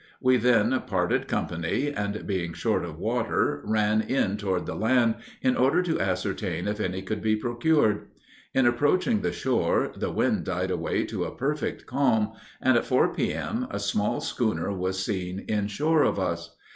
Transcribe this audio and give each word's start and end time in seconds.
We 0.19 0.37
then 0.37 0.81
parted 0.87 1.27
company, 1.27 1.89
and, 1.93 2.25
being 2.25 2.53
short 2.53 2.83
of 2.83 2.97
water, 2.97 3.61
ran 3.63 4.01
in 4.01 4.35
toward 4.35 4.65
the 4.65 4.73
land, 4.73 5.13
in 5.43 5.55
order 5.55 5.83
to 5.83 6.01
ascertain 6.01 6.67
if 6.67 6.79
any 6.79 7.03
could 7.03 7.21
be 7.21 7.35
procured. 7.35 8.07
In 8.55 8.65
approaching 8.65 9.21
the 9.21 9.31
shore, 9.31 9.91
the 9.95 10.09
wind 10.09 10.45
died 10.45 10.71
away 10.71 11.05
to 11.05 11.25
a 11.25 11.35
perfect 11.35 11.85
calm; 11.85 12.31
and, 12.59 12.77
at 12.79 12.85
4 12.85 13.13
P.M., 13.13 13.67
a 13.69 13.77
small 13.79 14.21
schooner 14.21 14.73
was 14.75 15.05
seen 15.05 15.45
in 15.47 15.67
shore 15.67 16.01
of 16.01 16.17
us. 16.17 16.55